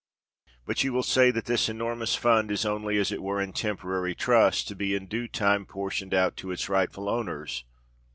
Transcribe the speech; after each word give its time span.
But 0.65 0.83
you 0.83 0.93
will 0.93 1.03
say 1.03 1.29
that 1.29 1.45
this 1.45 1.69
enormous 1.69 2.15
fund 2.15 2.49
is 2.49 2.65
only 2.65 2.97
as 2.97 3.11
it 3.11 3.21
were 3.21 3.39
in 3.39 3.53
temporary 3.53 4.15
trust, 4.15 4.67
to 4.69 4.75
be 4.75 4.95
in 4.95 5.05
due 5.05 5.27
time 5.27 5.63
portioned 5.67 6.15
out 6.15 6.35
to 6.37 6.49
its 6.49 6.67
rightful 6.69 7.07
owners. 7.07 7.65